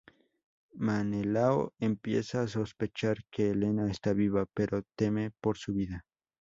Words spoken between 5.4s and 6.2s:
su vida.